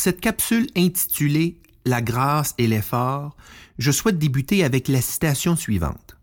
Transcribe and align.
cette 0.00 0.20
capsule 0.20 0.66
intitulée 0.76 1.58
La 1.84 2.00
grâce 2.00 2.54
et 2.58 2.66
l'effort, 2.66 3.36
je 3.78 3.90
souhaite 3.90 4.18
débuter 4.18 4.64
avec 4.64 4.88
la 4.88 5.00
citation 5.00 5.56
suivante. 5.56 6.16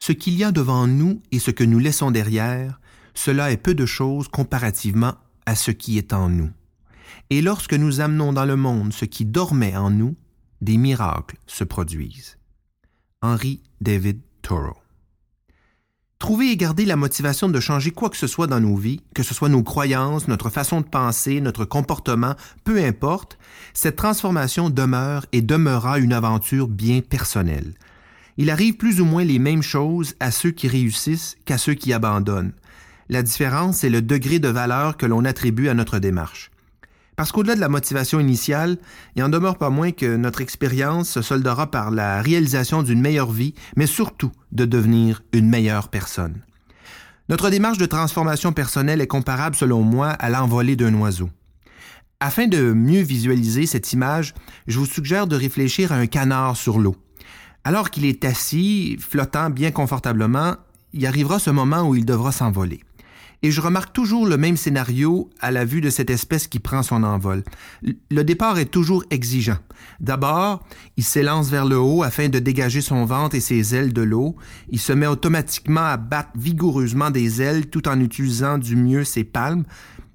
Ce 0.00 0.12
qu'il 0.12 0.34
y 0.34 0.44
a 0.44 0.52
devant 0.52 0.86
nous 0.86 1.22
et 1.30 1.38
ce 1.38 1.50
que 1.50 1.64
nous 1.64 1.78
laissons 1.78 2.10
derrière, 2.10 2.80
cela 3.14 3.50
est 3.52 3.56
peu 3.56 3.74
de 3.74 3.86
choses 3.86 4.28
comparativement 4.28 5.14
à 5.46 5.54
ce 5.54 5.70
qui 5.70 5.96
est 5.96 6.12
en 6.12 6.28
nous. 6.28 6.50
Et 7.30 7.40
lorsque 7.40 7.74
nous 7.74 8.00
amenons 8.00 8.32
dans 8.32 8.44
le 8.44 8.56
monde 8.56 8.92
ce 8.92 9.04
qui 9.06 9.24
dormait 9.24 9.76
en 9.76 9.90
nous, 9.90 10.14
des 10.60 10.76
miracles 10.76 11.38
se 11.46 11.64
produisent. 11.64 12.36
Henry 13.22 13.62
David 13.80 14.20
Thoreau. 14.42 14.81
Trouver 16.32 16.52
et 16.52 16.56
garder 16.56 16.86
la 16.86 16.96
motivation 16.96 17.50
de 17.50 17.60
changer 17.60 17.90
quoi 17.90 18.08
que 18.08 18.16
ce 18.16 18.26
soit 18.26 18.46
dans 18.46 18.58
nos 18.58 18.74
vies, 18.74 19.02
que 19.14 19.22
ce 19.22 19.34
soit 19.34 19.50
nos 19.50 19.62
croyances, 19.62 20.28
notre 20.28 20.48
façon 20.48 20.80
de 20.80 20.86
penser, 20.86 21.42
notre 21.42 21.66
comportement, 21.66 22.36
peu 22.64 22.82
importe, 22.82 23.36
cette 23.74 23.96
transformation 23.96 24.70
demeure 24.70 25.26
et 25.32 25.42
demeurera 25.42 25.98
une 25.98 26.14
aventure 26.14 26.68
bien 26.68 27.02
personnelle. 27.02 27.74
Il 28.38 28.48
arrive 28.48 28.78
plus 28.78 29.02
ou 29.02 29.04
moins 29.04 29.24
les 29.24 29.38
mêmes 29.38 29.62
choses 29.62 30.14
à 30.20 30.30
ceux 30.30 30.52
qui 30.52 30.68
réussissent 30.68 31.36
qu'à 31.44 31.58
ceux 31.58 31.74
qui 31.74 31.92
abandonnent. 31.92 32.54
La 33.10 33.22
différence, 33.22 33.80
c'est 33.80 33.90
le 33.90 34.00
degré 34.00 34.38
de 34.38 34.48
valeur 34.48 34.96
que 34.96 35.04
l'on 35.04 35.26
attribue 35.26 35.68
à 35.68 35.74
notre 35.74 35.98
démarche. 35.98 36.50
Parce 37.22 37.30
qu'au-delà 37.30 37.54
de 37.54 37.60
la 37.60 37.68
motivation 37.68 38.18
initiale, 38.18 38.78
il 39.14 39.22
en 39.22 39.28
demeure 39.28 39.56
pas 39.56 39.70
moins 39.70 39.92
que 39.92 40.16
notre 40.16 40.40
expérience 40.40 41.08
se 41.08 41.22
soldera 41.22 41.70
par 41.70 41.92
la 41.92 42.20
réalisation 42.20 42.82
d'une 42.82 43.00
meilleure 43.00 43.30
vie, 43.30 43.54
mais 43.76 43.86
surtout 43.86 44.32
de 44.50 44.64
devenir 44.64 45.22
une 45.32 45.48
meilleure 45.48 45.86
personne. 45.86 46.42
Notre 47.28 47.48
démarche 47.48 47.78
de 47.78 47.86
transformation 47.86 48.52
personnelle 48.52 49.00
est 49.00 49.06
comparable, 49.06 49.54
selon 49.54 49.82
moi, 49.82 50.08
à 50.08 50.30
l'envolée 50.30 50.74
d'un 50.74 50.94
oiseau. 50.94 51.30
Afin 52.18 52.48
de 52.48 52.72
mieux 52.72 53.02
visualiser 53.02 53.66
cette 53.66 53.92
image, 53.92 54.34
je 54.66 54.80
vous 54.80 54.86
suggère 54.86 55.28
de 55.28 55.36
réfléchir 55.36 55.92
à 55.92 55.98
un 55.98 56.08
canard 56.08 56.56
sur 56.56 56.80
l'eau. 56.80 56.96
Alors 57.62 57.90
qu'il 57.90 58.04
est 58.04 58.24
assis, 58.24 58.96
flottant 58.98 59.48
bien 59.48 59.70
confortablement, 59.70 60.56
il 60.92 61.06
arrivera 61.06 61.38
ce 61.38 61.50
moment 61.50 61.88
où 61.88 61.94
il 61.94 62.04
devra 62.04 62.32
s'envoler. 62.32 62.80
Et 63.44 63.50
je 63.50 63.60
remarque 63.60 63.92
toujours 63.92 64.26
le 64.26 64.36
même 64.36 64.56
scénario 64.56 65.28
à 65.40 65.50
la 65.50 65.64
vue 65.64 65.80
de 65.80 65.90
cette 65.90 66.10
espèce 66.10 66.46
qui 66.46 66.60
prend 66.60 66.82
son 66.82 67.02
envol. 67.02 67.42
Le 68.10 68.22
départ 68.22 68.58
est 68.58 68.70
toujours 68.70 69.04
exigeant. 69.10 69.58
D'abord, 69.98 70.64
il 70.96 71.02
s'élance 71.02 71.50
vers 71.50 71.66
le 71.66 71.76
haut 71.76 72.04
afin 72.04 72.28
de 72.28 72.38
dégager 72.38 72.80
son 72.80 73.04
ventre 73.04 73.34
et 73.34 73.40
ses 73.40 73.74
ailes 73.74 73.92
de 73.92 74.02
l'eau. 74.02 74.36
Il 74.70 74.78
se 74.78 74.92
met 74.92 75.08
automatiquement 75.08 75.84
à 75.84 75.96
battre 75.96 76.30
vigoureusement 76.36 77.10
des 77.10 77.42
ailes 77.42 77.66
tout 77.66 77.88
en 77.88 77.98
utilisant 77.98 78.58
du 78.58 78.76
mieux 78.76 79.02
ses 79.02 79.24
palmes. 79.24 79.64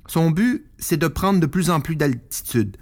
Son 0.08 0.31
but, 0.31 0.66
c'est 0.78 0.98
de 0.98 1.08
prendre 1.08 1.42
de 1.42 1.48
plus 1.48 1.70
en 1.70 1.81
plus 1.81 1.98
d'altitude. 1.98 2.78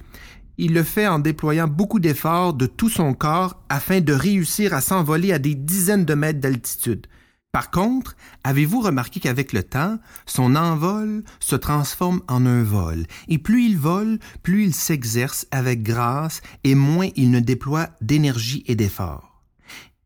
Il 0.58 0.73
le 0.73 0.84
fait 0.84 1.08
en 1.08 1.20
déployant 1.20 1.68
beaucoup 1.68 2.00
d'efforts 2.00 2.54
de 2.54 2.68
tout 2.68 2.90
son 2.90 3.14
corps 3.14 3.62
afin 3.68 4.00
de 4.00 4.14
réussir 4.14 4.73
à 4.73 4.82
s'envoler 4.82 5.34
à 5.34 5.40
des 5.40 5.56
dizaines 5.56 6.06
de 6.06 6.14
mètres 6.14 6.40
d'altitude. 6.40 7.08
Par 7.56 7.72
contre, 7.72 8.17
avez-vous 8.44 8.81
remarqué 8.81 9.22
qu'avec 9.22 9.53
le 9.53 9.64
temps, 9.64 9.98
son 10.25 10.58
envol 10.58 11.23
se 11.39 11.56
transforme 11.56 12.22
en 12.28 12.45
un 12.45 12.64
vol, 12.64 13.06
et 13.30 13.38
plus 13.38 13.64
il 13.64 13.78
vole, 13.78 14.20
plus 14.44 14.66
il 14.66 14.73
s'exerce 14.75 15.48
avec 15.52 15.81
grâce, 15.81 16.42
et 16.66 16.76
moins 16.76 17.08
il 17.16 17.31
ne 17.31 17.39
déploie 17.39 17.92
d'énergie 18.02 18.66
et 18.67 18.76
d'effort. 18.76 19.42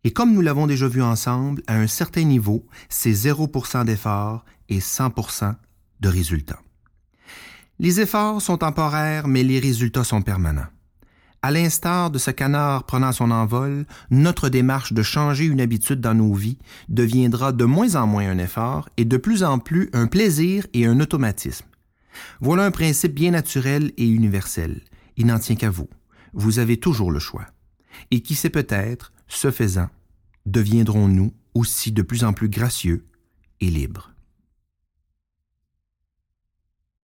Et 0.04 0.14
comme 0.14 0.32
nous 0.32 0.42
l'avons 0.42 0.68
déjà 0.68 0.88
vu 0.88 1.02
ensemble, 1.02 1.64
à 1.66 1.74
un 1.74 1.88
certain 1.88 2.24
niveau, 2.24 2.68
c'est 2.88 3.14
0% 3.14 3.84
d'effort 3.84 4.46
et 4.68 4.78
100% 4.78 5.56
de 6.02 6.08
résultats. 6.08 6.62
Les 7.80 8.00
efforts 8.00 8.44
sont 8.44 8.60
temporaires, 8.60 9.28
mais 9.28 9.42
les 9.42 9.58
résultats 9.58 10.04
sont 10.04 10.22
permanents. 10.22 10.68
À 11.42 11.52
l'instar 11.52 12.12
de 12.12 12.18
ce 12.18 12.32
canard 12.32 12.84
prenant 12.84 13.14
son 13.14 13.32
envol, 13.32 13.86
notre 14.12 14.50
démarche 14.50 14.92
de 14.92 15.02
changer 15.02 15.46
une 15.46 15.62
habitude 15.62 16.02
dans 16.02 16.14
nos 16.14 16.34
vies 16.34 16.58
deviendra 16.90 17.54
de 17.54 17.64
moins 17.64 17.96
en 17.96 18.08
moins 18.08 18.30
un 18.30 18.38
effort 18.40 18.90
et 18.98 19.06
de 19.06 19.16
plus 19.16 19.44
en 19.44 19.58
plus 19.58 19.90
un 19.94 20.08
plaisir 20.08 20.68
et 20.74 20.86
un 20.86 21.00
automatisme. 21.00 21.66
Voilà 22.42 22.66
un 22.66 22.72
principe 22.72 23.14
bien 23.14 23.32
naturel 23.32 23.94
et 23.96 24.08
universel. 24.08 24.82
Il 25.16 25.28
n'en 25.28 25.40
tient 25.40 25.56
qu'à 25.56 25.70
vous. 25.70 25.88
Vous 26.34 26.60
avez 26.60 26.78
toujours 26.78 27.12
le 27.12 27.20
choix. 27.20 27.46
Et 28.12 28.22
qui 28.22 28.36
sait 28.36 28.50
peut-être, 28.50 29.14
ce 29.30 29.50
faisant, 29.50 29.90
deviendrons-nous 30.46 31.34
aussi 31.54 31.94
de 31.94 32.02
plus 32.02 32.26
en 32.26 32.34
plus 32.34 32.50
gracieux 32.50 33.06
et 33.62 33.70
libres. 33.70 34.12